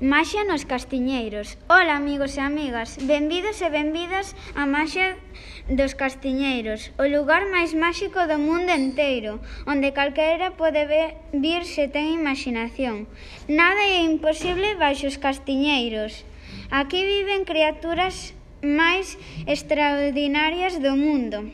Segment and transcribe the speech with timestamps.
[0.00, 1.58] Maxia nos Castiñeiros.
[1.66, 3.02] Ola, amigos e amigas.
[3.02, 5.18] Benvidos e benvidas a Maxia
[5.66, 10.86] dos Castiñeiros, o lugar máis máxico do mundo enteiro, onde calquera pode
[11.34, 13.10] vir se ten imaginación.
[13.50, 16.22] Nada é imposible baixo os castiñeiros.
[16.70, 19.18] Aquí viven criaturas máis
[19.50, 21.50] extraordinarias do mundo.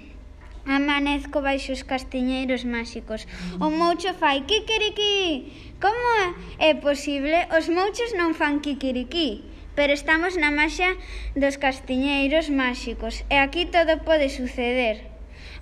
[0.67, 3.29] Amanezco baixo os castiñeiros máxicos.
[3.61, 5.53] O moucho fai kikiriki.
[5.85, 6.11] Como
[6.59, 7.37] é posible?
[7.57, 9.45] Os mouchos non fan kikiriki.
[9.77, 10.97] Pero estamos na maxa
[11.37, 13.15] dos castiñeiros máxicos.
[13.29, 14.97] E aquí todo pode suceder.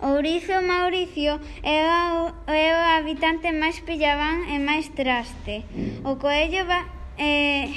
[0.03, 1.79] Ourizo Mauricio é
[2.19, 5.63] o, é o habitante máis pillabán e máis traste.
[6.03, 6.81] O coello va,
[7.19, 7.71] eh,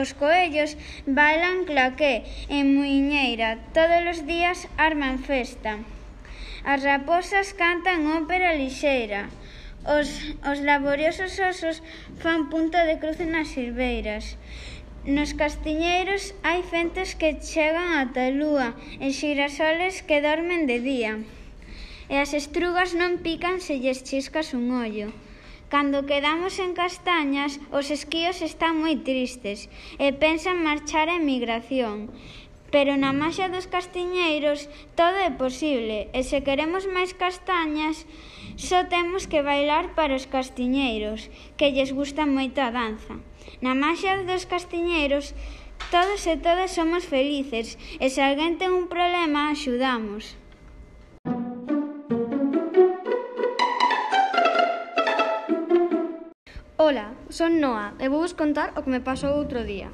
[0.00, 3.60] os coellos bailan claqué en muiñeira.
[3.76, 5.80] Todos os días arman festa.
[6.64, 9.32] As raposas cantan ópera lixeira.
[9.96, 10.08] Os,
[10.44, 11.76] os laboriosos osos
[12.22, 14.36] fan punto de cruce nas silveiras.
[15.08, 18.68] Nos castiñeiros hai fentes que chegan ata a lúa
[19.00, 21.12] e xirasoles que dormen de día.
[22.12, 25.08] E as estrugas non pican se lles chiscas un ollo.
[25.72, 29.72] Cando quedamos en castañas, os esquíos están moi tristes
[30.04, 32.12] e pensan marchar a emigración.
[32.70, 38.06] Pero na Maxia dos Castiñeiros todo é posible e se queremos máis castañas
[38.54, 41.20] só temos que bailar para os castiñeiros
[41.58, 43.18] que lles gusta moito a danza.
[43.64, 45.34] Na Maxia dos Castiñeiros
[45.90, 50.38] todos e todas somos felices e se alguén ten un problema axudamos.
[56.78, 59.88] Ola, son Noa e vou vos contar o que me pasou outro día.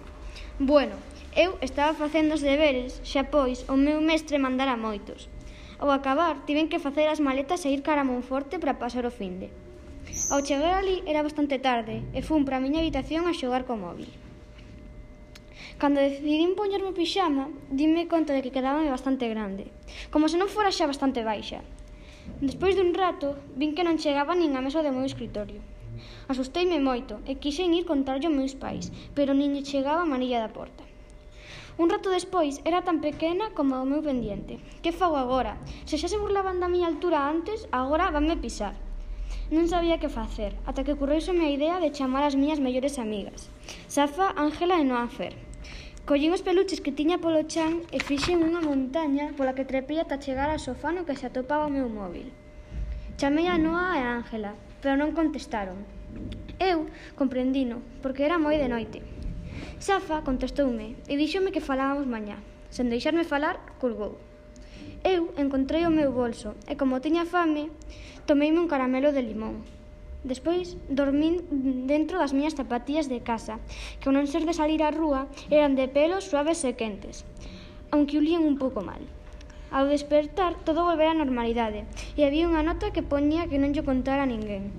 [0.59, 0.97] Bueno,
[1.37, 5.29] Eu estaba facendo os deberes, xa pois, o meu mestre mandara moitos.
[5.77, 9.13] Ao acabar, tiven que facer as maletas e ir cara a Monforte para pasar o
[9.13, 9.53] finde.
[10.33, 13.77] Ao chegar ali era bastante tarde e fun para a miña habitación a xogar co
[13.77, 14.09] móvil.
[15.77, 19.69] Cando decidín poñerme o pixama, dime conta de que quedaba bastante grande,
[20.09, 21.61] como se non fora xa bastante baixa.
[22.41, 25.61] Despois dun rato, vin que non chegaba nin a mesa do meu escritorio.
[26.33, 30.41] Asusteime moito e quixen ir contarlle aos meus pais, pero nin lle chegaba a manilla
[30.41, 30.96] da porta.
[31.79, 34.57] Un rato despois era tan pequena como o meu pendiente.
[34.81, 35.61] Que fago agora?
[35.85, 38.73] Se xa se burlaban da miña altura antes, agora vanme pisar.
[39.53, 43.53] Non sabía que facer, ata que curreuseme a idea de chamar as miñas mellores amigas.
[43.93, 45.37] Safa, Ángela e Noafer.
[46.09, 50.17] Collín os peluches que tiña polo chan e fixen unha montaña pola que trepía ata
[50.17, 52.33] chegar ao sofá no que se atopaba o meu móvil.
[53.21, 55.85] Chamei a Noa e a Ángela, pero non contestaron.
[56.57, 56.89] Eu
[57.21, 59.05] comprendino, porque era moi de noite.
[59.79, 62.41] Safa contestoume e díxome que falábamos mañá.
[62.73, 64.17] Sen deixarme falar, colgou.
[65.05, 67.69] Eu encontrei o meu bolso e, como tiña fame,
[68.25, 69.69] tomeime un caramelo de limón.
[70.25, 71.45] Despois, dormín
[71.85, 73.61] dentro das miñas zapatillas de casa,
[74.01, 77.29] que ao non ser de salir á rúa, eran de pelos suaves e quentes,
[77.93, 79.05] aunque ulían un pouco mal.
[79.69, 81.85] Ao despertar, todo volvera á normalidade,
[82.17, 84.73] e había unha nota que poñía que non lle contara a ninguén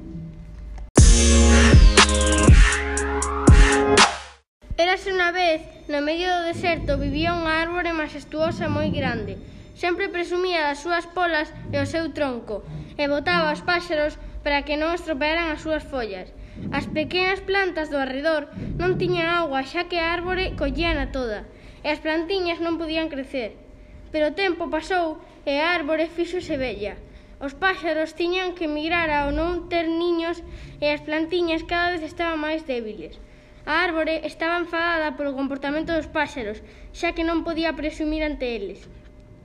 [5.07, 9.39] unha vez, no medio do deserto, vivía unha árbore majestuosa moi grande.
[9.81, 12.65] Sempre presumía das súas polas e o seu tronco,
[12.99, 16.31] e botaba aos páxaros para que non estropearan as súas follas.
[16.73, 18.49] As pequenas plantas do arredor
[18.81, 21.45] non tiñan agua xa que a árbore collíana toda,
[21.85, 23.55] e as plantiñas non podían crecer.
[24.11, 26.97] Pero o tempo pasou e a árbore fixose bella.
[27.37, 30.41] Os páxaros tiñan que migrar ao non ter niños
[30.81, 33.21] e as plantiñas cada vez estaban máis débiles.
[33.67, 36.63] A árbore estaba enfadada polo comportamento dos páxaros,
[36.95, 38.79] xa que non podía presumir ante eles.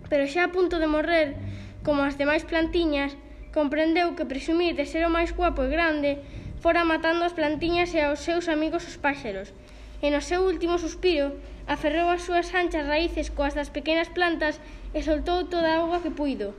[0.06, 1.34] Pero xa a punto de morrer,
[1.82, 3.18] como as demais plantiñas,
[3.50, 6.22] comprendeu que presumir de ser o máis guapo e grande
[6.62, 9.50] fora matando as plantiñas e aos seus amigos os páxaros.
[9.98, 11.34] E no seu último suspiro,
[11.66, 14.62] aferrou as súas anchas raíces coas das pequenas plantas
[14.94, 16.54] e soltou toda a auga que puido.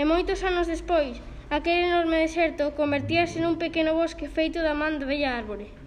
[0.00, 1.20] E moitos anos despois,
[1.52, 5.83] aquel enorme deserto convertíase nun pequeno bosque feito da man da bella árbore.